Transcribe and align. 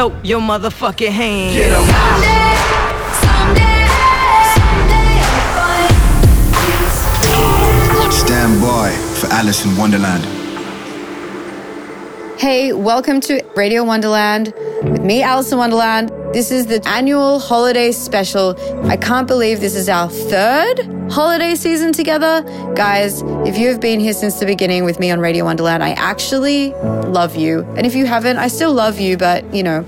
Throw 0.00 0.16
your 0.22 0.40
motherfucking 0.40 1.10
hand. 1.10 1.54
Get 1.54 1.72
'em. 1.72 1.84
Stand 8.10 8.62
by 8.62 8.92
for 9.20 9.26
Alison 9.30 9.76
Wonderland. 9.76 10.24
Hey, 12.38 12.72
welcome 12.72 13.20
to 13.20 13.42
Radio 13.54 13.84
Wonderland 13.84 14.54
with 14.82 15.02
me, 15.02 15.22
Alison 15.22 15.58
Wonderland. 15.58 16.10
This 16.32 16.50
is 16.50 16.66
the 16.66 16.86
annual 16.88 17.38
holiday 17.38 17.92
special. 17.92 18.56
I 18.86 18.96
can't 18.96 19.26
believe 19.26 19.60
this 19.60 19.74
is 19.74 19.88
our 19.88 20.08
third 20.08 20.80
holiday 21.10 21.54
season 21.54 21.92
together. 21.92 22.42
Guys, 22.74 23.22
if 23.46 23.58
you 23.58 23.68
have 23.68 23.80
been 23.80 24.00
here 24.00 24.12
since 24.12 24.38
the 24.38 24.46
beginning 24.46 24.84
with 24.84 24.98
me 24.98 25.10
on 25.10 25.20
Radio 25.20 25.44
Wonderland, 25.44 25.82
I 25.82 25.90
actually 25.90 26.72
love 26.72 27.36
you. 27.36 27.60
And 27.76 27.86
if 27.86 27.94
you 27.94 28.06
haven't, 28.06 28.38
I 28.38 28.48
still 28.48 28.72
love 28.72 28.98
you, 28.98 29.16
but 29.16 29.52
you 29.54 29.62
know, 29.62 29.84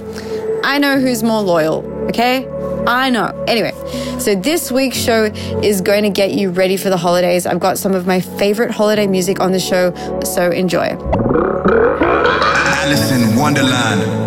I 0.65 0.79
know 0.79 1.01
who's 1.01 1.23
more 1.23 1.41
loyal, 1.41 1.85
okay? 2.09 2.49
I 2.87 3.11
know. 3.11 3.45
Anyway, 3.47 3.73
so 4.19 4.35
this 4.35 4.73
week's 4.73 4.99
show 4.99 5.25
is 5.63 5.81
going 5.81 6.03
to 6.03 6.11
get 6.11 6.33
you 6.33 6.51
ready 6.51 6.77
for 6.77 6.91
the 6.91 6.97
holidays. 6.97 7.47
I've 7.47 7.61
got 7.61 7.79
some 7.79 7.95
of 7.95 8.07
my 8.07 8.21
favorite 8.21 8.73
holiday 8.73 9.07
music 9.07 9.41
on 9.41 9.53
the 9.53 9.61
show, 9.61 9.95
so 10.25 10.51
enjoy. 10.51 10.97
Alison 12.83 13.37
Wonderland. 13.37 14.22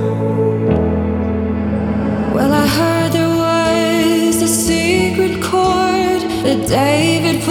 David 6.67 7.43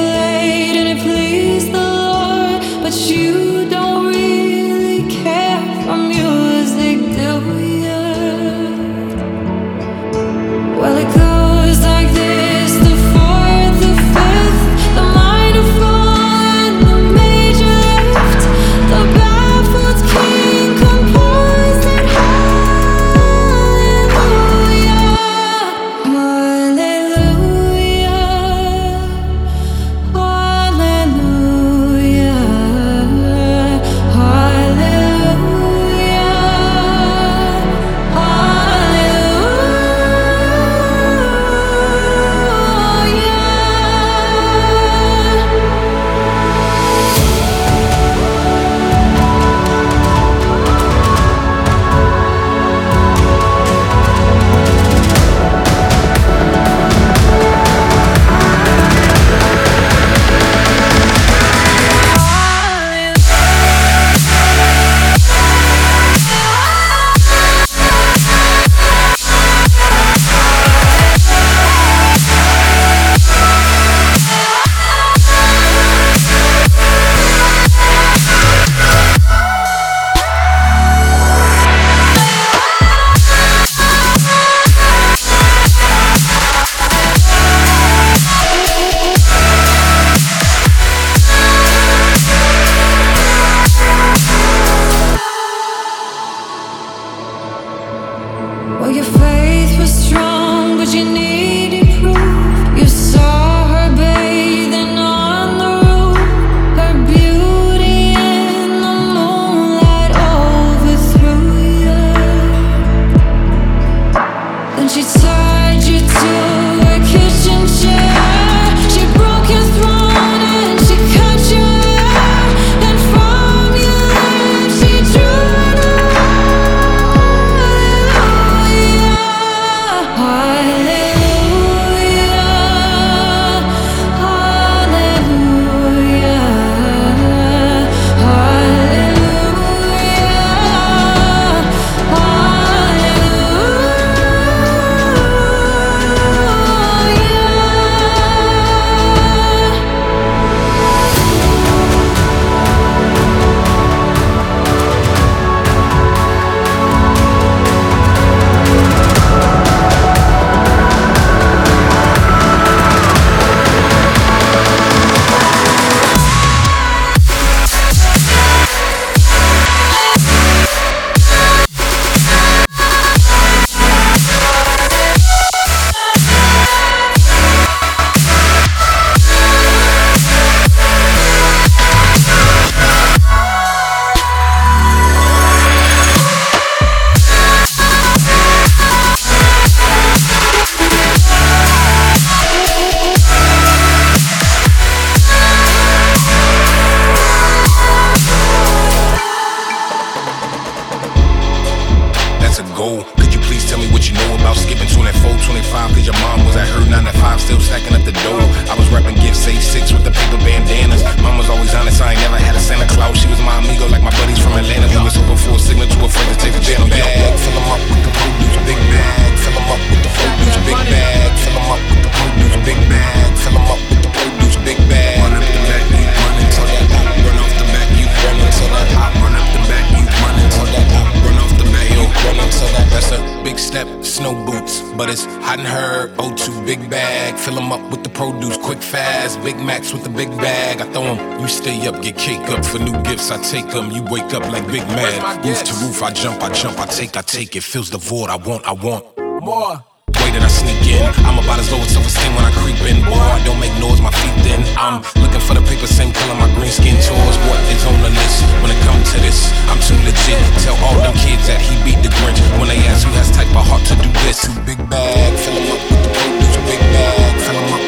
stay 241.75 241.89
up, 241.89 242.01
get 242.03 242.17
cake 242.17 242.49
up 242.51 242.65
for 242.65 242.79
new 242.79 242.97
gifts. 243.03 243.31
I 243.31 243.39
take 243.43 243.67
'em, 243.75 243.91
you 243.91 244.03
wake 244.05 244.33
up 244.35 244.45
like 244.53 244.67
Big 244.67 244.87
Mad. 244.89 245.45
Roof 245.45 245.63
to 245.65 245.75
roof, 245.83 246.03
I 246.03 246.11
jump, 246.11 246.43
I 246.43 246.51
jump, 246.51 246.79
I 246.79 246.87
take, 246.87 247.17
I 247.17 247.23
take. 247.23 247.57
It 247.57 247.63
fills 247.63 247.91
the 247.91 247.99
void. 247.99 248.31
I 248.31 248.37
want, 248.37 248.65
I 248.67 248.73
want 248.73 249.05
more 249.43 249.83
way 250.21 250.31
that 250.35 250.43
I 250.43 250.49
sneak 250.49 250.83
in. 250.87 251.03
I'm 251.27 251.39
about 251.39 251.59
as 251.59 251.71
low 251.73 251.81
as 251.81 251.91
self-esteem 251.91 252.33
when 252.37 252.45
I 252.45 252.53
creep 252.61 252.81
in. 252.91 253.03
Boy, 253.05 253.19
I 253.37 253.41
don't 253.47 253.61
make 253.61 253.75
noise, 253.81 254.01
my 254.01 254.13
feet 254.21 254.37
thin. 254.45 254.61
I'm 254.77 255.03
looking 255.23 255.41
for 255.47 255.55
the 255.55 255.65
paper, 255.71 255.87
same 255.87 256.13
color 256.13 256.35
my 256.35 256.49
green 256.57 256.73
skin 256.73 256.97
tours. 257.07 257.37
What 257.49 257.61
is 257.75 257.83
on 257.91 257.97
the 258.03 258.11
list 258.11 258.39
when 258.63 258.71
it 258.71 258.81
comes 258.87 259.07
to 259.13 259.19
this? 259.27 259.39
I'm 259.71 259.81
too 259.87 259.99
legit. 260.07 260.41
Tell 260.65 260.77
all 260.85 260.97
them 261.05 261.15
kids 261.25 261.47
that 261.51 261.61
he 261.61 261.75
beat 261.85 262.01
the 262.03 262.11
Grinch 262.19 262.41
when 262.59 262.69
they 262.69 262.81
ask 262.91 263.07
who 263.07 263.13
has 263.21 263.31
type 263.31 263.51
of 263.51 263.65
heart 263.69 263.85
to 263.91 263.95
do 264.05 264.11
this. 264.25 264.47
Too 264.47 264.55
big 264.69 264.81
bag, 264.91 265.31
fill 265.43 265.57
'em 265.59 265.73
up 265.75 265.81
with 265.91 266.03
the 266.05 266.11
produce. 266.17 266.57
Big 266.71 266.81
bag, 266.95 267.33
fill 267.45 267.59
'em 267.59 267.75
up 267.75 267.84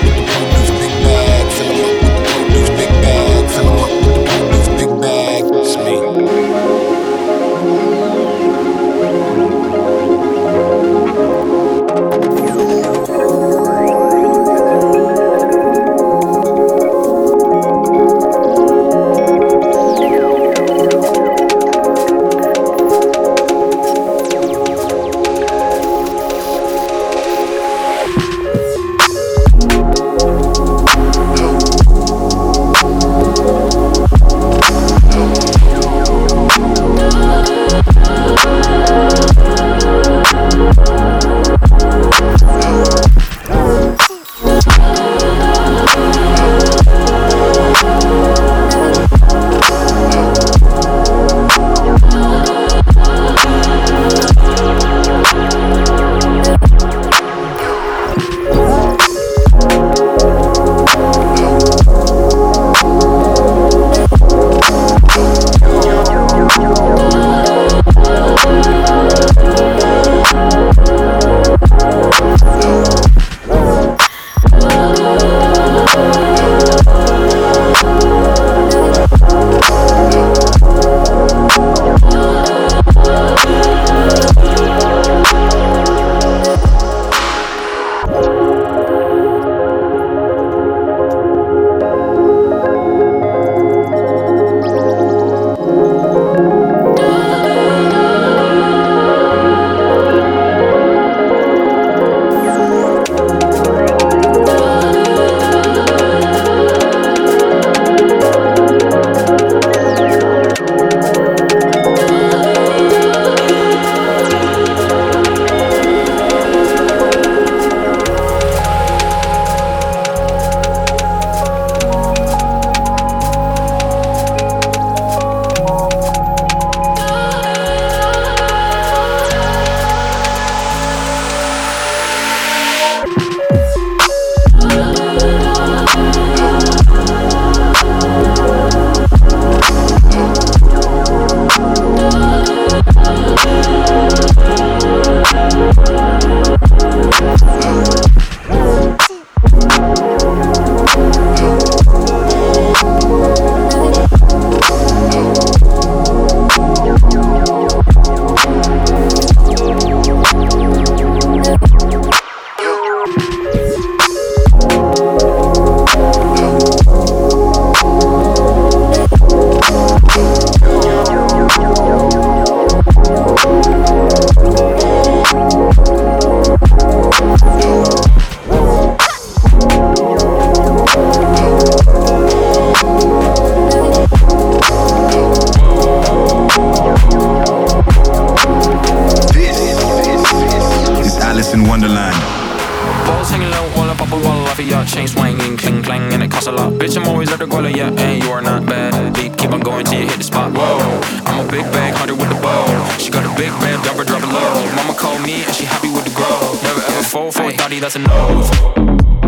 your 194.62 194.84
chain 194.84 195.06
swinging, 195.08 195.56
cling 195.56 195.82
clang, 195.82 196.12
and 196.12 196.22
it 196.22 196.30
costs 196.30 196.46
a 196.46 196.52
lot. 196.52 196.72
Bitch, 196.74 196.96
I'm 196.96 197.06
always 197.08 197.30
at 197.32 197.38
the 197.38 197.46
guala, 197.46 197.74
yeah, 197.74 197.90
and 197.90 198.22
you 198.22 198.30
are 198.30 198.42
not 198.42 198.66
bad. 198.66 199.14
Beat, 199.14 199.36
keep 199.36 199.52
on 199.52 199.60
going 199.60 199.84
till 199.84 200.00
you 200.00 200.06
hit 200.06 200.18
the 200.18 200.24
spot. 200.24 200.52
Whoa, 200.52 201.00
I'm 201.26 201.46
a 201.46 201.50
big 201.50 201.64
bag 201.72 201.94
hunter 201.94 202.14
with 202.14 202.28
the 202.28 202.40
bow. 202.40 202.98
She 202.98 203.10
got 203.10 203.24
a 203.24 203.34
big 203.36 203.50
band, 203.60 203.82
drop 203.82 203.96
her, 203.96 204.04
drop 204.04 204.22
low. 204.22 204.76
Mama 204.76 204.94
called 204.94 205.22
me 205.22 205.44
and 205.44 205.54
she 205.54 205.64
happy 205.64 205.90
with 205.90 206.04
the 206.04 206.14
grow. 206.14 206.58
Never 206.62 206.80
ever 206.80 207.02
fall 207.02 207.30
for 207.32 207.42
a 207.42 207.52
thotty, 207.52 207.80
that's 207.80 207.96
a 207.96 208.00
no. 208.00 209.25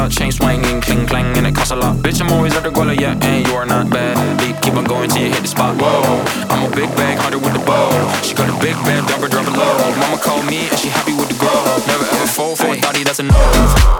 A 0.00 0.08
ball 0.08 0.08
off 0.08 0.12
of 0.12 0.18
your 0.18 0.30
chain 0.30 0.32
swinging, 0.32 0.80
cling 0.80 1.06
clang, 1.06 1.36
and 1.36 1.46
it 1.46 1.54
costs 1.54 1.72
a 1.72 1.76
lot. 1.76 1.96
Bitch, 1.96 2.20
I'm 2.20 2.32
always 2.32 2.54
at 2.56 2.62
the 2.62 2.70
guala, 2.70 2.98
yeah, 2.98 3.18
and 3.20 3.46
you 3.46 3.54
are 3.54 3.66
not 3.66 3.90
bad. 3.90 4.16
Beat, 4.38 4.60
keep 4.62 4.74
on 4.74 4.84
going 4.84 5.10
till 5.10 5.22
you 5.22 5.30
hit 5.30 5.42
the 5.42 5.48
spot. 5.48 5.76
Whoa, 5.76 6.24
I'm 6.48 6.72
a 6.72 6.74
big 6.74 6.88
bag 6.96 7.18
hunter 7.18 7.38
with 7.38 7.52
the 7.52 7.60
bow. 7.60 7.90
She 8.22 8.34
got 8.34 8.48
a 8.48 8.58
big 8.60 8.76
drop 9.06 9.20
her, 9.20 9.28
drop 9.28 9.46
it 9.46 9.52
low. 9.52 9.76
Mama 9.98 10.18
called 10.18 10.46
me 10.46 10.68
and 10.68 10.78
she 10.78 10.88
happy 10.88 11.12
with 11.12 11.28
the 11.28 11.38
grow. 11.38 11.50
Never 11.86 12.04
ever 12.04 12.26
fall 12.26 12.56
for 12.56 12.66
a 12.66 12.80
thotty, 12.80 13.04
that's 13.04 13.18
a 13.18 13.24
no. 13.24 13.99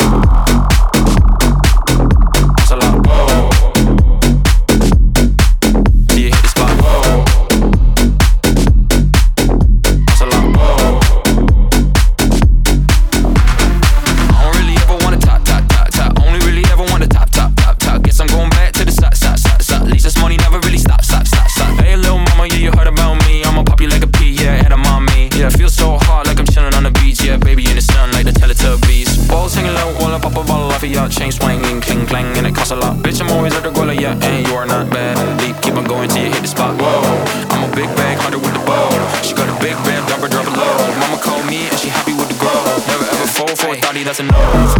For 44.12 44.22
a 44.22 44.79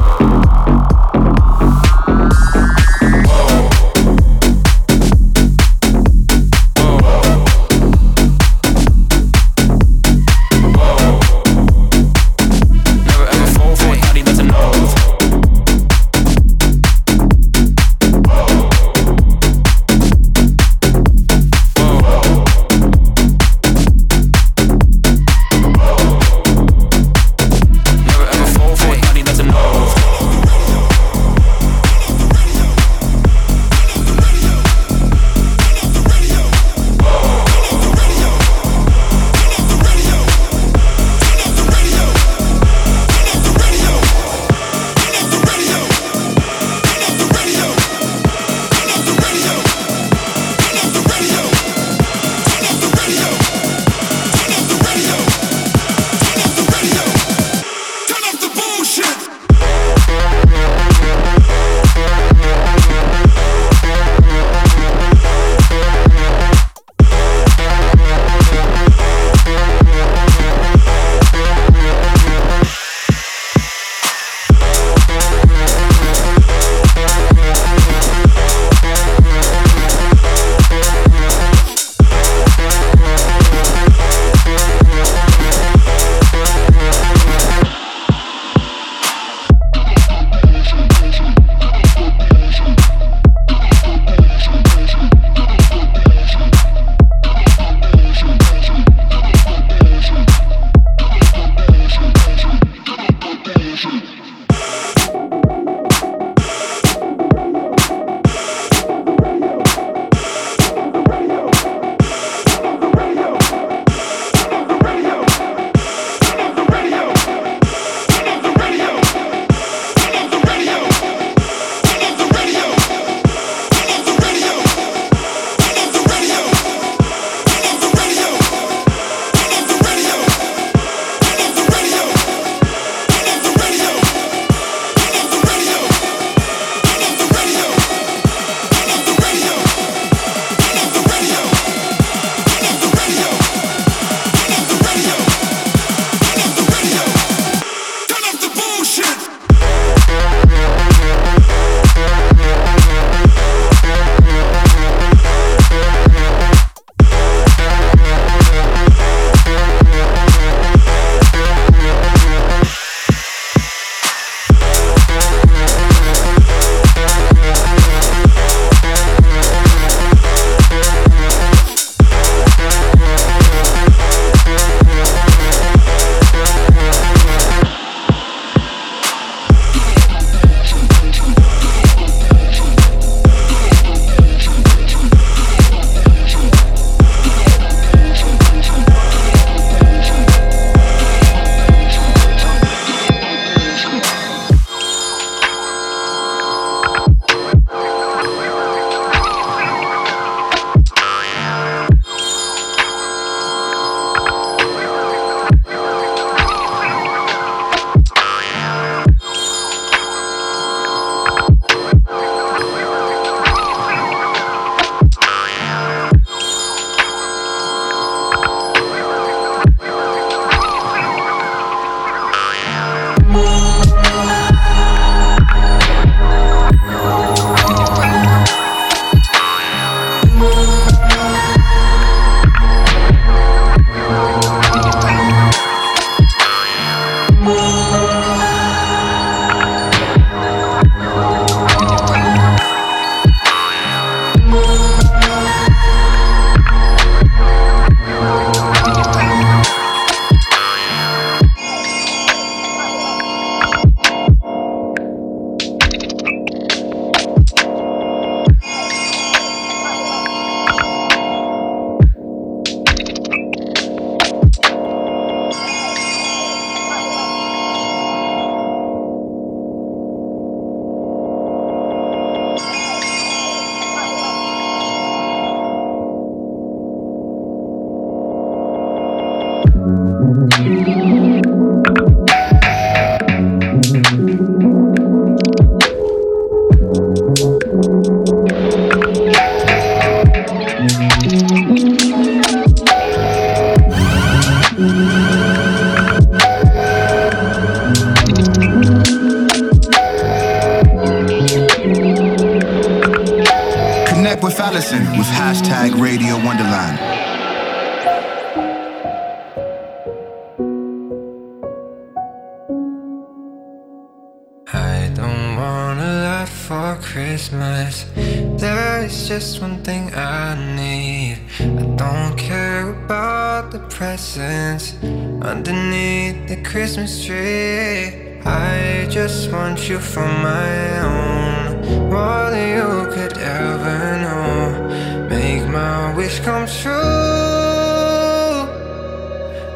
come 336.50 336.66
true. 336.66 336.92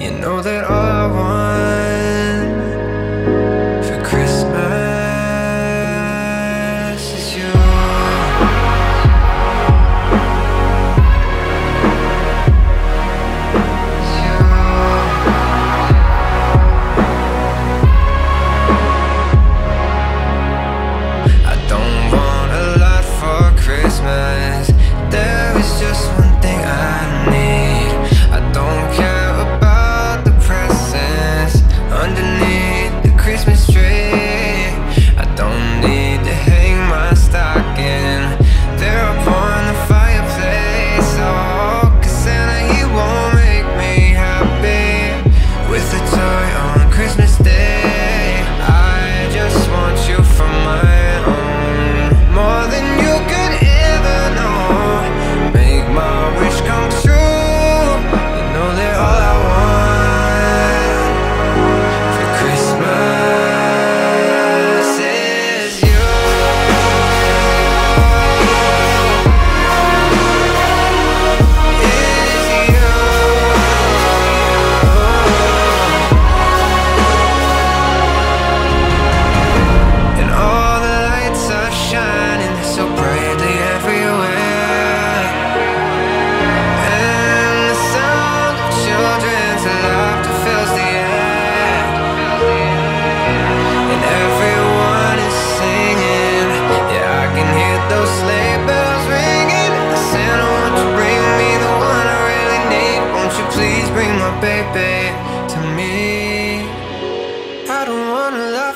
You 0.05 0.11
know 0.21 0.43
that 0.43 0.65
all 0.65 0.91
I 1.03 1.07
want 1.07 1.44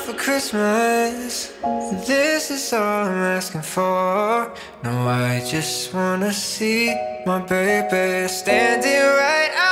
for 0.05 0.13
Christmas. 0.13 1.53
This 2.07 2.51
is 2.51 2.73
all 2.73 3.07
I'm 3.07 3.23
asking 3.37 3.61
for. 3.61 4.53
No, 4.83 5.07
I 5.07 5.43
just 5.45 5.93
wanna 5.93 6.31
see 6.31 6.95
my 7.25 7.39
baby 7.41 8.27
standing 8.27 8.91
right 8.91 9.51
outside 9.55 9.68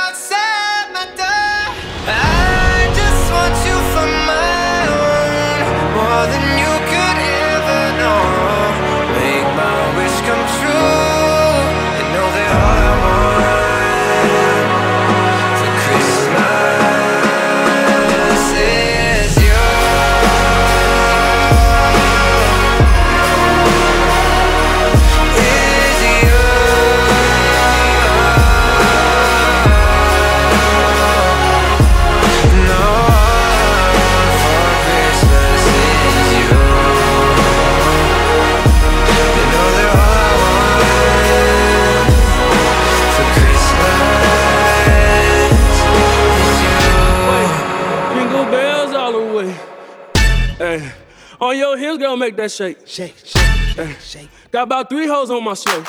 hips, 51.98 52.06
girl, 52.06 52.16
make 52.16 52.36
that 52.36 52.50
shake. 52.50 52.78
Shake, 52.86 53.14
shake, 53.24 53.42
hey. 53.76 53.96
shake. 54.00 54.28
Got 54.50 54.64
about 54.64 54.88
three 54.88 55.06
hoes 55.06 55.30
on 55.30 55.44
my 55.44 55.54
sleigh. 55.54 55.84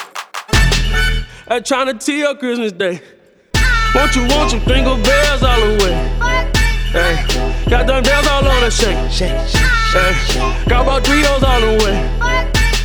Hey, 1.48 1.62
trying 1.62 1.88
to 1.88 1.94
tee 1.94 2.24
up 2.24 2.40
Christmas 2.40 2.72
Day. 2.72 3.02
Won't 3.96 4.16
you 4.16 4.28
want 4.28 4.52
some 4.52 4.62
jingle 4.62 4.98
bells 4.98 5.44
all 5.44 5.60
the 5.60 5.84
way? 5.84 5.94
Hey, 6.92 7.70
got 7.70 7.88
them 7.88 8.04
bells 8.04 8.28
all 8.28 8.48
on 8.48 8.62
the 8.62 8.72
shake. 8.72 9.12
Shake, 9.12 9.48
shake, 9.48 9.62
hey. 9.94 10.66
Got 10.68 10.84
about 10.84 11.06
three 11.06 11.24
hoes 11.24 11.44
all 11.44 11.62
the 11.62 11.84
way. 11.84 11.96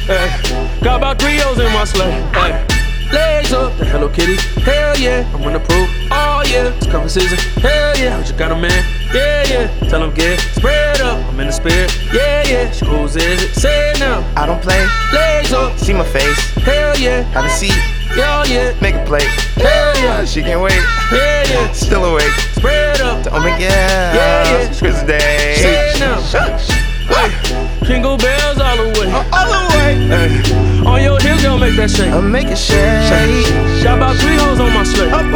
Hey, 0.07 0.81
got 0.83 0.97
about 0.99 1.19
three 1.19 1.39
hoes 1.39 1.59
in 1.59 1.73
my 1.73 1.85
sleigh. 1.85 2.11
Hey. 2.33 2.84
Legs 3.15 3.53
up, 3.53 3.77
the 3.79 3.85
Hello 3.85 4.09
Kitty. 4.09 4.37
Hell 4.63 4.97
yeah, 4.99 5.23
I'm 5.33 5.43
gonna 5.43 5.61
prove. 5.61 5.89
Oh 6.11 6.43
yeah, 6.51 6.75
it's 6.75 6.87
cover 6.87 7.09
season. 7.09 7.39
Hell 7.63 7.97
yeah, 7.97 8.19
you 8.27 8.33
got 8.35 8.51
a 8.51 8.57
man. 8.57 8.83
Yeah 9.15 9.45
yeah, 9.47 9.89
tell 9.89 10.03
him 10.03 10.13
get 10.15 10.41
spread 10.59 11.01
up. 11.01 11.19
I'm 11.31 11.39
in 11.39 11.47
the 11.47 11.53
spirit. 11.53 11.91
Yeah 12.13 12.43
yeah, 12.49 12.71
schools 12.73 13.15
is 13.17 13.43
it? 13.45 13.55
Say 13.55 13.91
it 13.91 14.01
now. 14.01 14.19
I 14.37 14.47
don't 14.47 14.61
play. 14.61 14.83
Legs 15.13 15.53
up, 15.53 15.79
See 15.79 15.93
my 15.93 16.05
face. 16.05 16.39
hell 16.67 16.97
yeah, 16.99 17.23
Have 17.35 17.45
a 17.45 17.51
seat. 17.51 17.77
yeah 18.17 18.43
yeah, 18.47 18.75
Make 18.81 18.97
a 18.97 19.05
plate. 19.07 19.29
hell 19.63 19.95
yeah, 20.03 20.25
She 20.25 20.43
can't 20.43 20.61
wait. 20.61 20.83
yeah 21.13 21.45
yeah, 21.47 21.73
Still 21.73 22.05
awake. 22.05 22.33
spread 22.59 23.01
up. 23.01 23.27
Oh 23.31 23.39
my 23.39 23.51
god. 23.51 23.61
Yeah, 23.61 24.15
yeah. 24.19 24.59
It's 24.67 24.81
Christmas 24.81 25.05
Day. 25.07 25.55
Say 25.63 25.91
it 25.95 26.01
now. 26.01 26.19
Hey, 27.07 27.31
jingle 27.85 28.17
bells 28.17 28.59
all 28.59 28.77
the 28.77 28.89
way. 28.99 29.13
All 29.13 29.47
the 29.47 29.61
way. 29.77 30.24
That 31.87 31.97
shake. 31.97 32.25
Make 32.25 32.49
it 32.49 32.57
shake. 32.57 33.83
Got 33.83 33.99
about 33.99 34.17
three 34.17 34.37
hoes 34.37 34.61
on 34.61 34.73
my 34.73 34.85
sleigh. 34.85 35.11
Up 35.11 35.27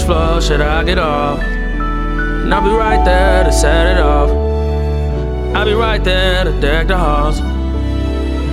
shit, 0.00 0.60
I 0.60 0.84
get 0.84 0.98
off. 0.98 1.40
And 1.40 2.54
I'll 2.54 2.62
be 2.62 2.70
right 2.70 3.04
there 3.04 3.44
to 3.44 3.52
set 3.52 3.96
it 3.96 4.00
off. 4.00 4.30
I'll 5.54 5.64
be 5.64 5.72
right 5.72 6.02
there 6.02 6.44
to 6.44 6.60
deck 6.60 6.88
the 6.88 6.96
halls. 6.96 7.40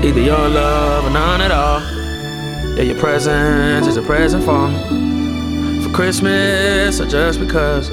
Either 0.04 0.22
your 0.22 0.50
love 0.50 1.06
or 1.06 1.10
none 1.12 1.42
at 1.42 1.52
all. 1.52 1.82
Yeah, 2.76 2.84
your 2.84 3.00
presence 3.00 3.88
is 3.88 3.98
a 3.98 4.02
present 4.02 4.44
for 4.44 4.68
me. 4.68 5.84
For 5.84 5.94
Christmas 5.94 7.00
or 7.00 7.08
just 7.08 7.40
because. 7.40 7.90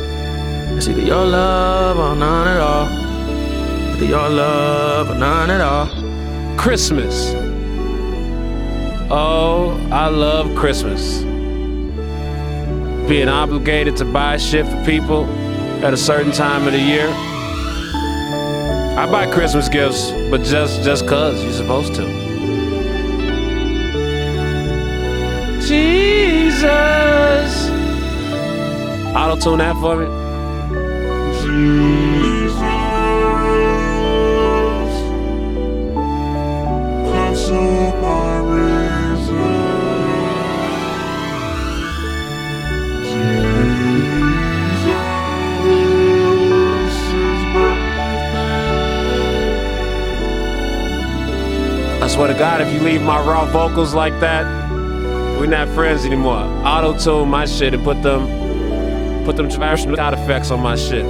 It's 0.76 0.88
either 0.88 1.02
your 1.02 1.24
love 1.24 1.98
or 1.98 2.16
none 2.16 2.48
at 2.48 2.60
all. 2.60 2.86
Either 3.94 4.04
your 4.06 4.28
love 4.28 5.10
or 5.10 5.14
none 5.14 5.50
at 5.50 5.60
all. 5.60 5.88
Christmas. 6.56 7.32
Oh, 9.10 9.78
I 9.90 10.08
love 10.08 10.54
Christmas. 10.56 11.32
Being 13.12 13.29
obligated 13.29 13.94
to 13.98 14.07
buy 14.07 14.38
shit 14.38 14.66
for 14.66 14.83
people 14.87 15.27
at 15.85 15.92
a 15.92 15.98
certain 15.98 16.33
time 16.33 16.66
of 16.66 16.72
the 16.72 16.79
year. 16.79 17.07
I 18.96 19.07
buy 19.11 19.31
Christmas 19.31 19.68
gifts, 19.68 20.11
but 20.31 20.40
just 20.40 20.83
just 20.83 21.07
cause 21.07 21.44
you're 21.44 21.53
supposed 21.53 21.94
to. 21.96 22.07
Jesus. 25.61 26.64
Auto 29.14 29.37
tune 29.37 29.59
that 29.59 29.77
for 29.77 29.96
me. 29.96 30.07
Swear 52.22 52.32
to 52.32 52.38
God, 52.38 52.61
if 52.61 52.72
you 52.72 52.78
leave 52.78 53.02
my 53.02 53.20
raw 53.26 53.44
vocals 53.46 53.94
like 53.94 54.12
that, 54.20 54.44
we're 55.40 55.46
not 55.46 55.66
friends 55.70 56.04
anymore. 56.04 56.44
Auto 56.64 56.96
tune 56.96 57.28
my 57.28 57.46
shit 57.46 57.74
and 57.74 57.82
put 57.82 58.00
them 58.00 59.24
put 59.24 59.35
them 59.35 59.48
traditional 59.50 59.96
sound 59.96 60.14
effects 60.14 60.52
on 60.52 60.61
my 60.61 60.76
shit. 60.76 61.04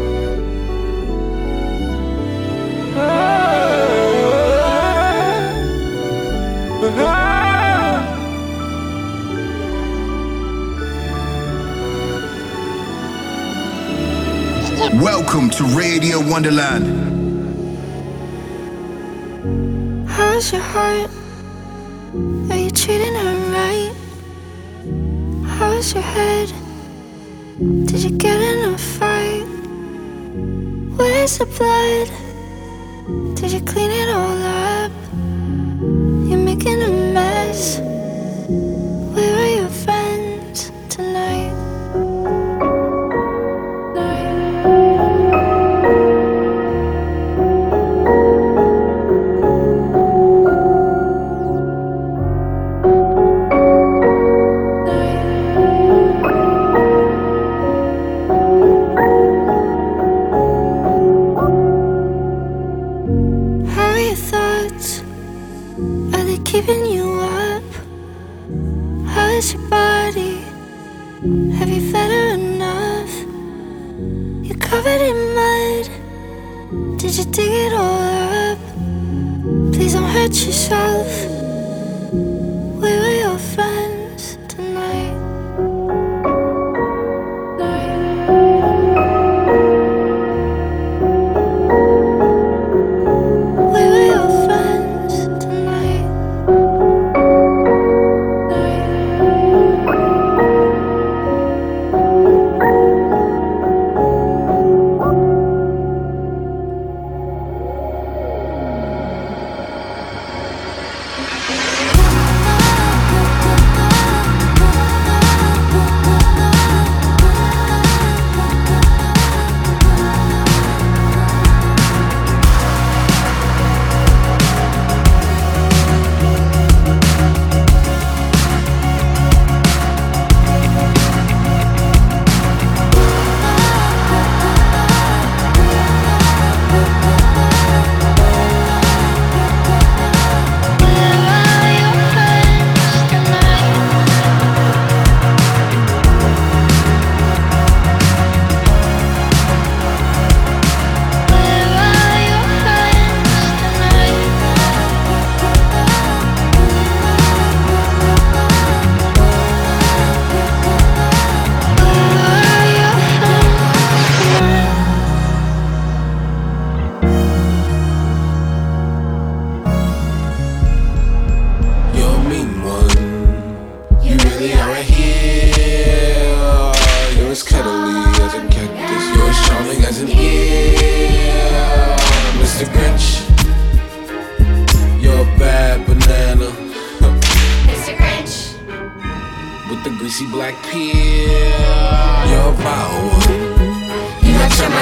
Welcome 14.94 15.50
to 15.50 15.64
Radio 15.76 16.26
Wonderland. 16.26 17.21
How's 20.42 20.52
your 20.54 20.60
heart? 20.60 21.10
Are 22.50 22.56
you 22.56 22.70
treating 22.72 23.14
her 23.14 23.36
right? 23.54 23.94
How's 25.46 25.94
your 25.94 26.02
head? 26.02 26.52
Did 27.86 28.02
you 28.02 28.10
get 28.18 28.40
in 28.40 28.74
a 28.74 28.76
fight? 28.76 29.46
Where's 30.96 31.38
the 31.38 31.46
blood? 31.46 32.21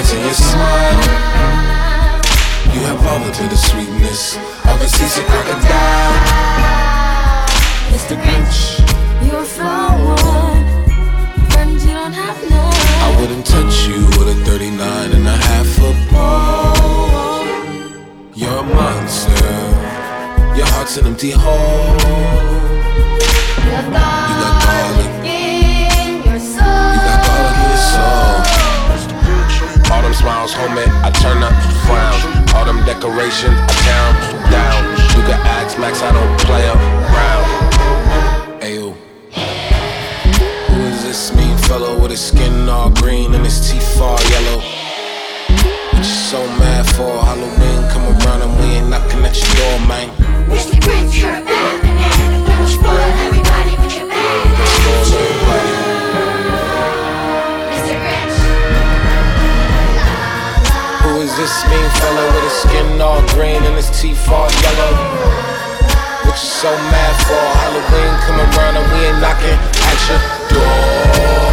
Termites 0.00 0.12
in 0.12 0.20
your 0.20 0.34
smile. 0.34 1.00
You 2.72 2.80
have 2.88 3.06
all 3.06 3.18
the 3.20 3.30
bitter 3.32 3.56
sweetness 3.56 4.36
of 4.64 4.80
a 4.80 4.88
seasick 4.88 5.26
crocodile. 5.26 6.16
Mr. 7.92 8.16
Grinch. 8.16 8.80
You're 9.26 9.40
a 9.40 9.44
flower. 9.44 10.16
Friends 11.50 11.84
you 11.84 11.92
don't 11.92 12.12
have 12.12 12.40
none. 12.48 12.74
I 13.04 13.16
wouldn't 13.20 13.44
touch 13.44 13.88
you 13.88 14.06
with 14.18 14.28
a 14.28 14.34
39 14.46 15.12
and 15.12 15.26
a 15.26 15.36
half 15.36 15.66
foot 15.66 15.96
pole. 16.08 17.44
You're 18.34 18.58
a 18.58 18.62
monster. 18.62 19.54
Your 20.56 20.66
heart's 20.72 20.96
an 20.96 21.06
empty 21.06 21.32
hole. 21.32 21.98
You 23.68 24.36
got 24.40 24.62
garlic 24.64 25.09
smiles, 30.14 30.52
homie. 30.54 30.86
I 31.02 31.10
turn 31.10 31.42
up, 31.42 31.54
frown. 31.86 32.18
All 32.54 32.64
them 32.64 32.84
decorations, 32.84 33.54
I 33.54 33.74
down, 33.86 34.12
down. 34.50 34.80
You 35.16 35.22
can 35.28 35.40
ask 35.46 35.78
Max, 35.78 36.02
I 36.02 36.12
don't 36.12 36.40
play 36.40 36.64
around. 36.66 37.46
Ayo. 38.62 38.94
Who 40.68 40.80
is 40.92 41.02
this 41.02 41.32
mean 41.34 41.56
fellow 41.58 42.00
with 42.00 42.10
his 42.10 42.20
skin 42.20 42.68
all 42.68 42.90
green 42.90 43.34
and 43.34 43.44
his 43.44 43.70
teeth 43.70 44.00
all 44.00 44.20
yellow? 44.34 44.60
What 45.92 45.98
you 45.98 46.04
so 46.04 46.40
mad 46.58 46.86
for? 46.96 47.12
Halloween 47.28 47.80
come 47.90 48.06
around 48.16 48.42
and 48.42 48.52
we 48.60 48.66
ain't 48.76 48.88
knocking 48.88 49.24
at 49.24 49.36
your 49.36 49.54
door, 49.56 49.88
man. 49.88 50.08
Mr. 50.48 50.80
Grinch, 50.80 51.20
you're 51.20 51.34
a 51.34 51.49
this 61.50 61.66
mean 61.66 61.90
fellow 61.98 62.26
with 62.32 62.44
his 62.44 62.52
skin 62.62 63.00
all 63.00 63.20
green 63.34 63.62
and 63.64 63.74
his 63.74 63.90
teeth 64.00 64.28
all 64.28 64.48
yellow? 64.62 64.92
What 66.22 66.38
you 66.38 66.50
so 66.62 66.70
mad 66.70 67.14
for? 67.26 67.42
Halloween 67.58 68.14
and 68.78 68.86
we 68.92 68.98
ain't 69.06 69.18
knocking 69.18 69.58
at 69.90 70.00
your 70.06 70.20
door. 70.54 71.50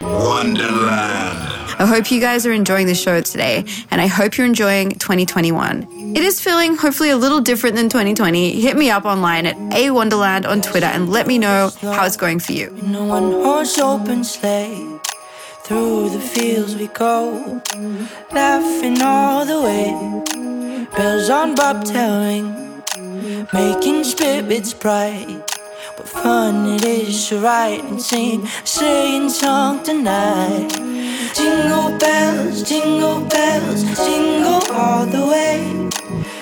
Wonderland. 0.00 1.38
I 1.78 1.86
hope 1.86 2.10
you 2.12 2.20
guys 2.20 2.46
are 2.46 2.52
enjoying 2.52 2.86
the 2.86 2.94
show 2.94 3.20
today, 3.20 3.64
and 3.90 4.00
I 4.00 4.06
hope 4.06 4.38
you're 4.38 4.46
enjoying 4.46 4.92
2021. 4.92 5.95
It 6.16 6.24
is 6.24 6.40
feeling 6.40 6.76
hopefully 6.76 7.10
a 7.10 7.16
little 7.18 7.42
different 7.42 7.76
than 7.76 7.90
2020. 7.90 8.58
Hit 8.58 8.78
me 8.78 8.88
up 8.88 9.04
online 9.04 9.44
at 9.44 9.54
A 9.74 9.90
Wonderland 9.90 10.46
on 10.46 10.62
Twitter 10.62 10.86
and 10.86 11.10
let 11.10 11.26
me 11.26 11.36
know 11.36 11.70
how 11.82 12.06
it's 12.06 12.16
going 12.16 12.38
for 12.38 12.52
you. 12.52 12.68
In 12.68 12.94
a 12.94 13.04
one 13.04 13.32
horse 13.32 13.76
open 13.76 14.24
sleigh, 14.24 14.98
through 15.64 16.08
the 16.08 16.18
fields 16.18 16.74
we 16.74 16.86
go, 16.86 17.60
laughing 18.32 19.02
all 19.02 19.44
the 19.44 19.60
way. 19.60 20.86
Bells 20.96 21.28
on 21.28 21.54
bobtail 21.54 22.24
ring, 22.24 22.82
making 23.52 24.02
spirits 24.04 24.72
bright. 24.72 25.42
What 25.96 26.08
fun 26.08 26.76
it 26.76 26.84
is 26.86 27.28
to 27.28 27.40
ride 27.40 27.84
and 27.84 28.00
sing 28.00 28.46
sleighing 28.64 29.28
song 29.28 29.84
tonight. 29.84 30.70
Jingle 31.34 31.98
bells, 31.98 32.62
jingle 32.62 33.20
bells, 33.26 33.82
jingle 33.98 34.62
all 34.72 35.04
the 35.04 35.26
way. 35.26 35.85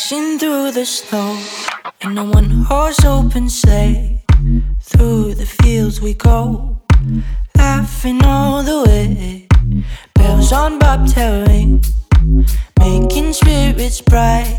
Way. 0.00 0.10
Dashing 0.10 0.38
through 0.38 0.72
the 0.72 0.86
snow 0.86 1.38
in 2.00 2.16
a 2.16 2.24
one 2.24 2.64
horse 2.68 3.04
open 3.04 3.48
sleigh. 3.48 4.24
Through 4.80 5.34
the 5.34 5.46
fields 5.46 6.00
we 6.00 6.14
go, 6.14 6.80
laughing 7.56 8.24
all 8.24 8.62
the 8.62 8.82
way. 8.86 9.48
Bells 10.14 10.52
on 10.52 10.78
bobtail 10.78 11.46
ring, 11.46 11.82
making 12.78 13.32
spirits 13.32 14.00
bright. 14.00 14.58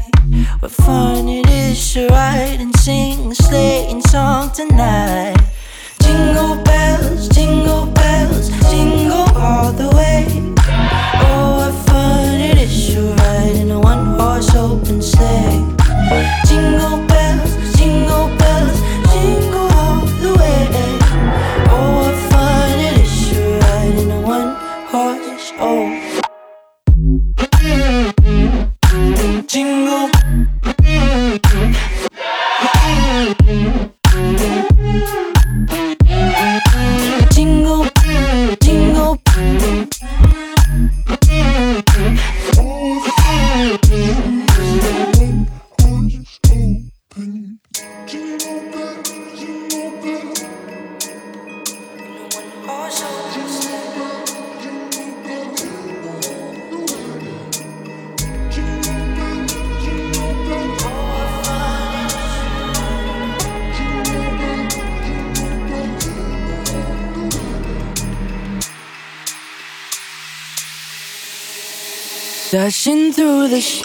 What 0.60 0.72
fun 0.72 1.28
it 1.28 1.50
is 1.50 1.94
to 1.94 2.08
ride 2.08 2.60
and 2.60 2.76
sing 2.80 3.32
a 3.32 3.36
sleighing 3.36 4.02
song 4.02 4.52
tonight. 4.52 5.38
Jingle 6.02 6.64
bells, 6.64 7.30
jingle 7.30 7.88
bells, 7.88 8.50
jingle 8.70 9.28
all 9.36 9.72
the 9.72 9.90
way. 9.96 10.61
Jingle. 29.52 29.91
Dashing 72.52 73.14
through 73.14 73.48
the 73.48 73.62
sh- 73.62 73.82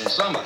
in 0.00 0.08
summer. 0.08 0.40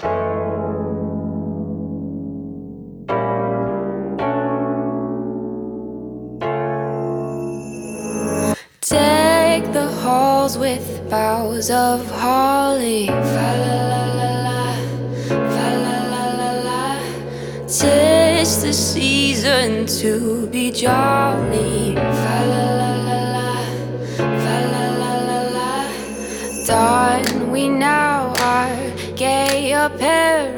Deck 8.81 9.73
the 9.73 9.89
halls 10.03 10.59
with 10.59 11.09
boughs 11.11 11.71
of 11.71 12.11
holly. 12.11 13.07
La 13.07 13.15
la 13.15 13.77
la 13.89 14.33
la, 14.47 14.71
la 15.57 15.93
la 16.13 16.25
la 16.41 16.51
la. 16.69 17.01
Tis 17.67 18.63
the 18.63 18.73
season 18.73 19.87
to 19.87 20.47
be 20.49 20.71
jolly. 20.71 21.95
pair 29.97 30.58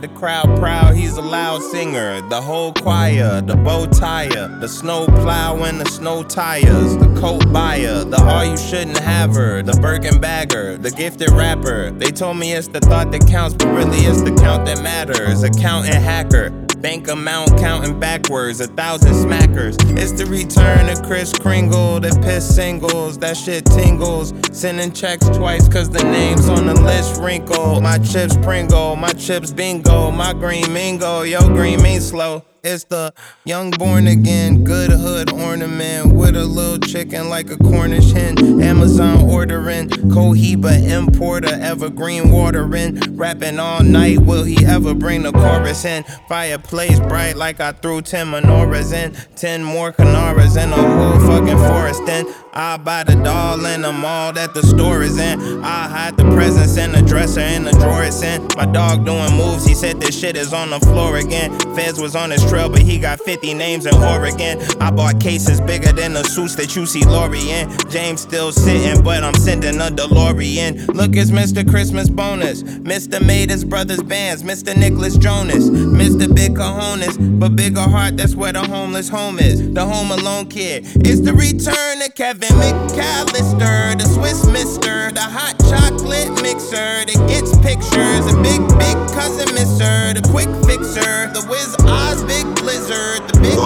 the 0.00 0.08
crowd 0.08 0.58
proud 0.58 0.94
he's 0.94 1.16
a 1.16 1.22
loud 1.22 1.60
singer, 1.60 2.20
the 2.28 2.40
whole 2.40 2.72
choir, 2.72 3.40
the 3.40 3.56
bow 3.56 3.86
tire, 3.86 4.48
the 4.60 4.68
snow 4.68 5.06
plow 5.06 5.56
and 5.64 5.80
the 5.80 5.88
snow 5.90 6.22
tires, 6.22 6.96
the 6.96 7.12
coat 7.20 7.52
buyer, 7.52 8.04
the 8.04 8.16
all 8.22 8.44
you 8.44 8.56
shouldn't 8.56 8.98
have 8.98 9.34
her, 9.34 9.62
the 9.62 9.72
Birkin 9.80 10.20
bagger, 10.20 10.76
the 10.78 10.90
gifted 10.90 11.30
rapper. 11.30 11.90
They 11.90 12.10
told 12.10 12.36
me 12.36 12.52
it's 12.52 12.68
the 12.68 12.80
thought 12.80 13.10
that 13.12 13.26
counts, 13.26 13.56
but 13.56 13.68
really 13.68 13.98
it's 13.98 14.22
the 14.22 14.34
count 14.36 14.66
that 14.66 14.82
matters. 14.82 15.42
Accountant 15.42 15.94
hacker. 15.94 16.67
Bank 16.80 17.08
amount 17.08 17.58
counting 17.58 17.98
backwards, 17.98 18.60
a 18.60 18.68
thousand 18.68 19.12
smackers. 19.12 19.76
It's 19.98 20.12
the 20.12 20.26
return 20.26 20.88
of 20.88 21.02
Kris 21.02 21.32
Kringle, 21.32 21.98
the 21.98 22.16
piss 22.22 22.54
singles, 22.54 23.18
that 23.18 23.36
shit 23.36 23.64
tingles. 23.66 24.32
Sending 24.52 24.92
checks 24.92 25.28
twice, 25.30 25.66
cause 25.66 25.90
the 25.90 26.04
name's 26.04 26.48
on 26.48 26.66
the 26.66 26.80
list 26.80 27.20
wrinkle. 27.20 27.80
My 27.80 27.98
chips 27.98 28.36
Pringle, 28.36 28.94
my 28.94 29.12
chips 29.14 29.50
bingo, 29.50 30.12
my 30.12 30.32
green 30.32 30.72
mingo, 30.72 31.22
yo 31.22 31.48
green 31.48 31.82
mean 31.82 32.00
slow. 32.00 32.44
It's 32.64 32.82
the 32.84 33.14
young 33.44 33.70
born 33.70 34.08
again, 34.08 34.64
good 34.64 34.90
hood 34.90 35.32
ornament 35.32 36.12
with 36.12 36.34
a 36.34 36.44
little 36.44 36.78
chicken 36.78 37.28
like 37.28 37.50
a 37.50 37.56
Cornish 37.56 38.10
hen. 38.10 38.60
Amazon 38.60 39.30
ordering, 39.30 39.88
Cohiba 39.88 40.82
importer, 40.90 41.54
evergreen 41.54 42.32
watering. 42.32 42.98
Rapping 43.16 43.60
all 43.60 43.84
night, 43.84 44.18
will 44.18 44.42
he 44.42 44.66
ever 44.66 44.92
bring 44.92 45.22
the 45.22 45.30
chorus 45.30 45.84
in? 45.84 46.02
Fireplace 46.28 46.98
bright 46.98 47.36
like 47.36 47.60
I 47.60 47.72
threw 47.72 48.02
10 48.02 48.26
menorahs 48.26 48.92
in. 48.92 49.14
10 49.36 49.62
more 49.62 49.92
Canaras 49.92 50.56
and 50.56 50.72
a 50.72 50.76
whole 50.76 51.20
fucking 51.28 51.58
forest 51.58 52.02
in. 52.08 52.26
I 52.54 52.76
buy 52.76 53.04
the 53.04 53.14
doll 53.14 53.64
in 53.66 53.82
the 53.82 53.92
mall 53.92 54.32
that 54.32 54.52
the 54.52 54.64
store 54.64 55.02
is 55.02 55.16
in. 55.18 55.62
I 55.62 55.86
hide 55.86 56.16
the 56.16 56.24
presents 56.24 56.76
in 56.76 56.90
the 56.90 57.02
dresser 57.02 57.40
in 57.40 57.62
the 57.62 57.70
drawer 57.70 58.02
it's 58.02 58.20
in. 58.22 58.48
My 58.56 58.66
dog 58.66 59.06
doing 59.06 59.32
moves, 59.36 59.64
he 59.64 59.74
said 59.74 60.00
this 60.00 60.18
shit 60.18 60.36
is 60.36 60.52
on 60.52 60.70
the 60.70 60.80
floor 60.80 61.18
again. 61.18 61.56
Feds 61.76 62.00
was 62.00 62.16
on 62.16 62.32
his 62.32 62.47
trail, 62.48 62.68
but 62.68 62.82
he 62.82 62.98
got 62.98 63.20
50 63.20 63.54
names 63.54 63.86
in 63.86 63.94
Oregon. 63.94 64.60
I 64.80 64.90
bought 64.90 65.20
cases 65.20 65.60
bigger 65.60 65.92
than 65.92 66.14
the 66.14 66.24
suits 66.24 66.54
that 66.56 66.74
you 66.74 66.86
see 66.86 67.04
Lori 67.04 67.50
in. 67.50 67.70
James 67.90 68.20
still 68.20 68.52
sitting, 68.52 69.02
but 69.02 69.22
I'm 69.22 69.34
sending 69.34 69.76
a 69.76 69.90
DeLorean. 69.90 70.88
Look, 70.94 71.16
it's 71.16 71.30
Mr. 71.30 71.68
Christmas 71.68 72.08
bonus. 72.08 72.62
Mr. 72.62 73.24
made 73.24 73.50
his 73.50 73.64
brother's 73.64 74.02
bands. 74.02 74.42
Mr. 74.42 74.76
Nicholas 74.76 75.16
Jonas. 75.16 75.68
Mr. 75.70 76.32
Big 76.34 76.54
Cojones, 76.54 77.16
but 77.38 77.56
bigger 77.56 77.80
heart, 77.80 78.16
that's 78.16 78.34
where 78.34 78.52
the 78.52 78.62
homeless 78.62 79.08
home 79.08 79.38
is. 79.38 79.72
The 79.72 79.84
home 79.84 80.10
alone 80.10 80.46
kid. 80.46 80.84
It's 81.06 81.20
the 81.20 81.32
return 81.32 82.02
of 82.02 82.14
Kevin 82.14 82.48
McAllister, 82.50 83.98
the 83.98 84.06
Swiss 84.06 84.46
mister, 84.46 85.10
the 85.12 85.20
hot 85.20 85.58
chocolate 85.70 86.30
mixer 86.42 87.04
that 87.06 87.18
gets 87.28 87.56
pictures. 87.58 88.24
A 88.32 88.36
big, 88.42 88.62
big 88.78 88.96
cousin 89.14 89.52
mister. 89.54 90.14
the 90.14 90.22
quick 90.30 90.48
fixer, 90.66 91.30
the 91.34 91.44
Wiz 91.48 91.74
Oz 91.86 92.22
big 92.44 92.54
blizzard, 92.56 93.28
the 93.28 93.40
big 93.40 93.56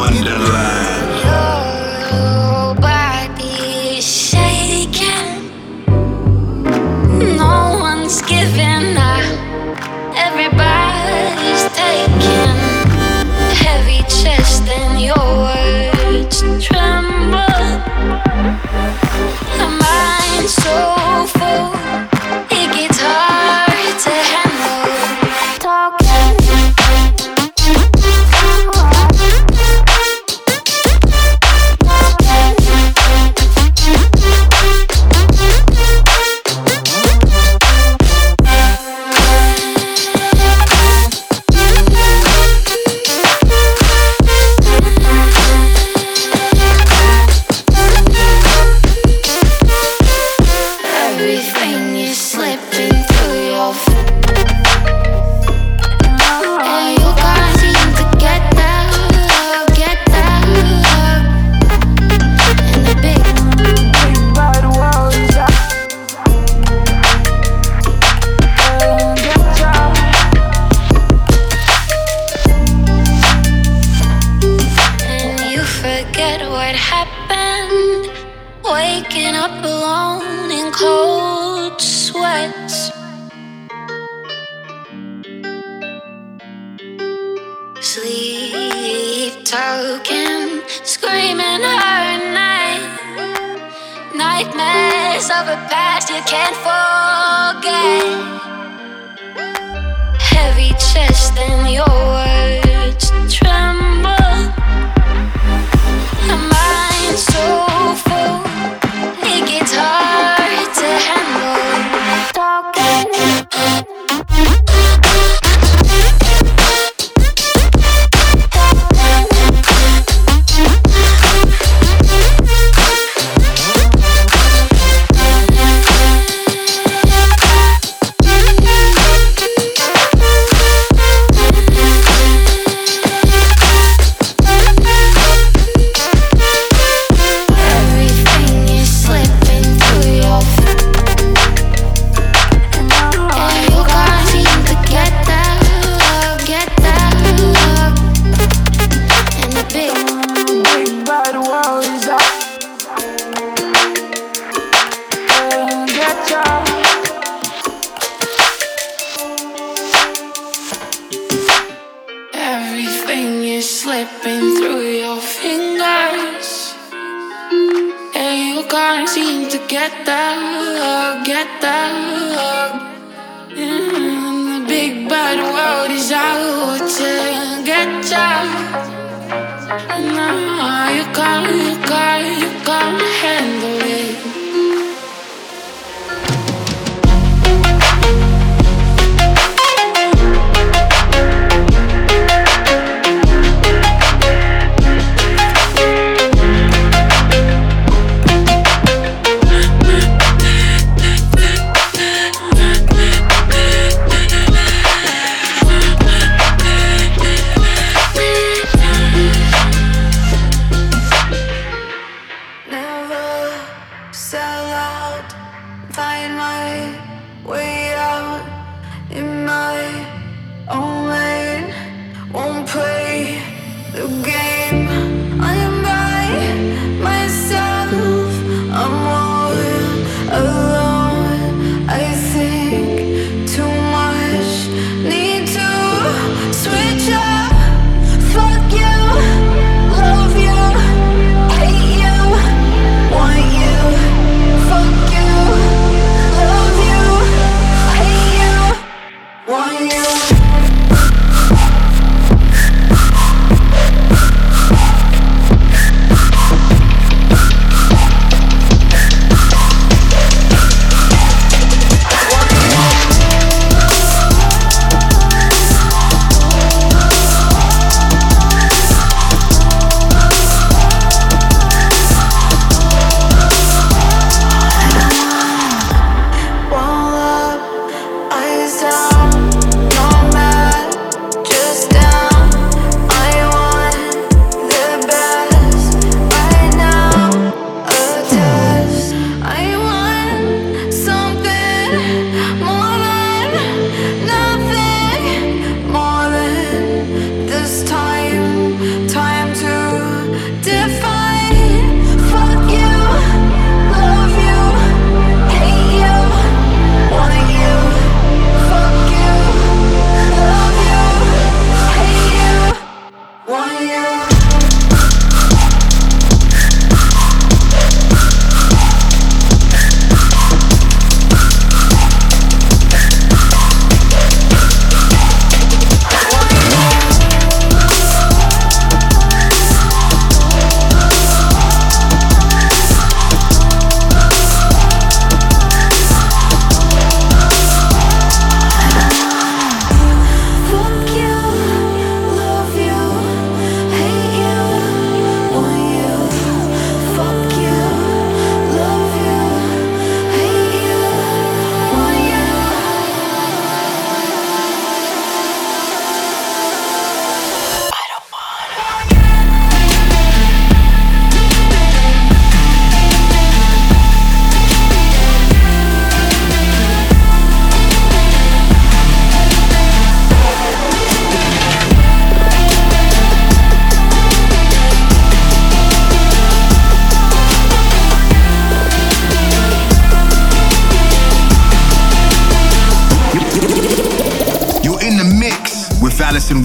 Nobody's 3.34 4.04
shaking. 4.04 5.50
No 7.36 7.61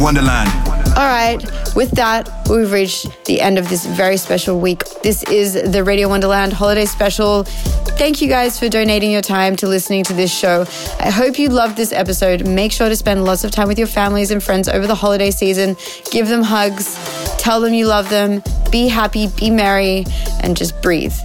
Wonderland. 0.08 0.50
All 0.96 1.06
right, 1.06 1.36
with 1.76 1.92
that, 1.92 2.30
we've 2.50 2.72
reached 2.72 3.26
the 3.26 3.42
end 3.42 3.58
of 3.58 3.68
this 3.68 3.86
very 3.86 4.16
special 4.16 4.58
week. 4.58 4.86
This 5.04 5.22
is 5.24 5.62
the 5.70 5.84
Radio 5.84 6.08
Wonderland 6.08 6.54
holiday 6.54 6.86
special. 6.86 7.44
Thank 7.44 8.22
you 8.22 8.30
guys 8.30 8.58
for 8.58 8.70
donating 8.70 9.12
your 9.12 9.22
time 9.22 9.58
to 9.58 9.68
listening 9.68 10.06
to 10.06 10.14
this 10.14 10.34
show. 10.34 10.66
I 11.02 11.10
hope 11.10 11.38
you 11.38 11.50
loved 11.50 11.76
this 11.76 11.92
episode. 11.92 12.48
Make 12.48 12.72
sure 12.72 12.88
to 12.88 12.96
spend 12.96 13.26
lots 13.26 13.44
of 13.44 13.52
time 13.52 13.68
with 13.68 13.78
your 13.78 13.90
families 13.90 14.32
and 14.32 14.42
friends 14.42 14.70
over 14.70 14.88
the 14.88 14.96
holiday 14.96 15.30
season. 15.30 15.76
Give 16.10 16.30
them 16.30 16.42
hugs, 16.42 16.96
tell 17.38 17.60
them 17.60 17.74
you 17.74 17.86
love 17.86 18.10
them, 18.10 18.42
be 18.72 18.88
happy, 18.88 19.28
be 19.28 19.50
merry, 19.50 20.06
and 20.42 20.56
just 20.56 20.82
breathe. 20.82 21.16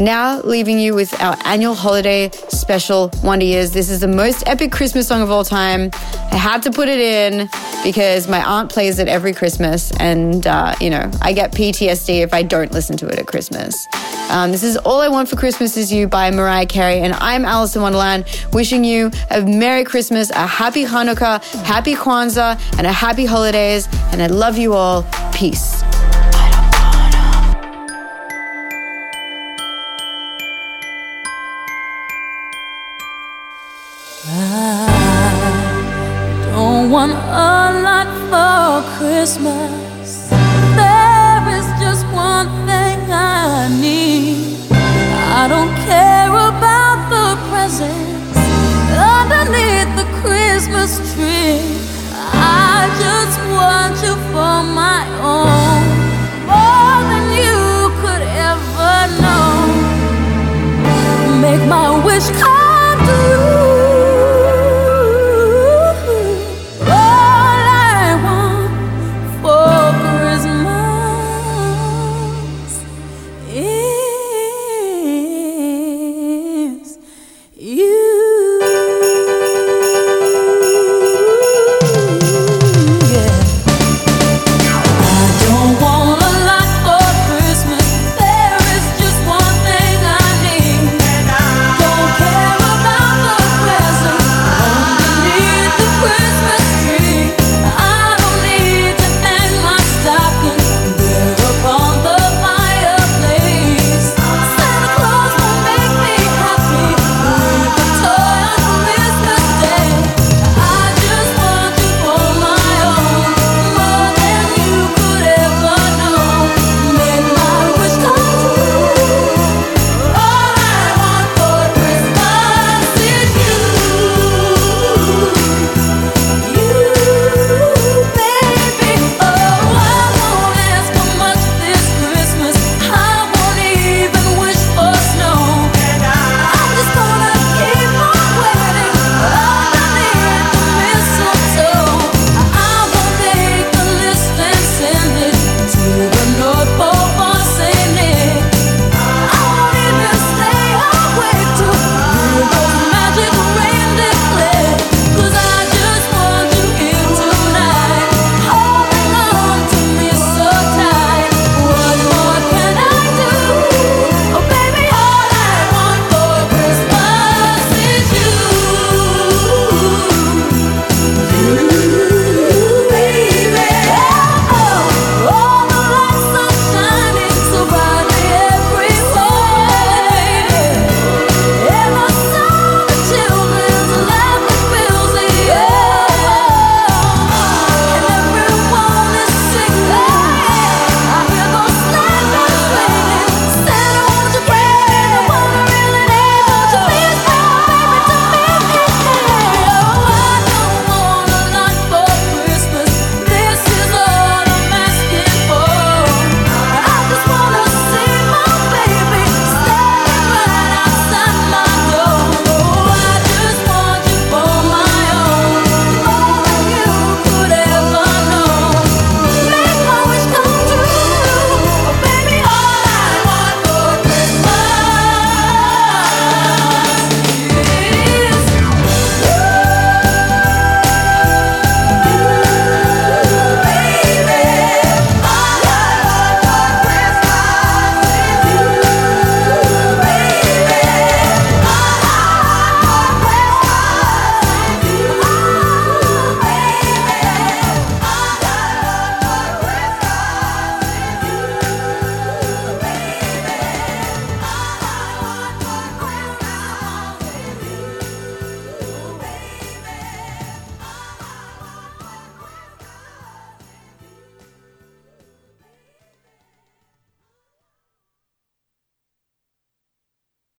Now, 0.00 0.40
leaving 0.40 0.80
you 0.80 0.96
with 0.96 1.14
our 1.22 1.36
annual 1.44 1.76
holiday 1.76 2.30
special, 2.48 3.12
Wonder 3.22 3.44
Years. 3.44 3.70
This 3.70 3.88
is 3.88 4.00
the 4.00 4.08
most 4.08 4.42
epic 4.48 4.72
Christmas 4.72 5.06
song 5.06 5.22
of 5.22 5.30
all 5.30 5.44
time. 5.44 5.90
I 6.32 6.36
had 6.36 6.64
to 6.64 6.72
put 6.72 6.88
it 6.88 6.98
in 6.98 7.48
because 7.84 8.26
my 8.26 8.42
aunt 8.42 8.72
plays 8.72 8.98
it 8.98 9.06
every 9.06 9.32
Christmas, 9.32 9.92
and 10.00 10.46
uh, 10.46 10.74
you 10.80 10.90
know, 10.90 11.08
I 11.20 11.32
get 11.32 11.52
PTSD 11.52 12.22
if 12.22 12.34
I 12.34 12.42
don't 12.42 12.72
listen 12.72 12.96
to 12.96 13.06
it 13.06 13.18
at 13.18 13.26
Christmas. 13.26 13.86
Um, 14.30 14.50
this 14.50 14.64
is 14.64 14.76
All 14.78 15.00
I 15.00 15.08
Want 15.08 15.28
for 15.28 15.36
Christmas 15.36 15.76
Is 15.76 15.92
You 15.92 16.08
by 16.08 16.30
Mariah 16.30 16.66
Carey, 16.66 17.00
and 17.00 17.12
I'm 17.14 17.44
Alison 17.44 17.82
Wonderland, 17.82 18.24
wishing 18.52 18.82
you 18.82 19.10
a 19.30 19.42
Merry 19.42 19.84
Christmas, 19.84 20.30
a 20.30 20.46
Happy 20.46 20.84
Hanukkah, 20.84 21.44
Happy 21.64 21.94
Kwanzaa, 21.94 22.58
and 22.78 22.86
a 22.86 22.92
Happy 22.92 23.26
Holidays, 23.26 23.86
and 24.12 24.22
I 24.22 24.26
love 24.26 24.56
you 24.56 24.72
all. 24.72 25.04
Peace. 25.32 25.82
I 34.26 36.48
don't 36.50 36.90
want 36.90 37.12
more 38.34 38.82
Christmas. 38.98 40.28
There 40.80 41.42
is 41.58 41.66
just 41.84 42.04
one 42.30 42.48
thing 42.68 42.98
I 43.10 43.68
need. 43.84 44.58
I 45.40 45.42
don't 45.54 45.74
care 45.90 46.34
about 46.50 46.98
the 47.14 47.28
presents 47.50 48.38
underneath 49.18 49.90
the 50.00 50.08
Christmas 50.20 50.92
tree. 51.12 51.33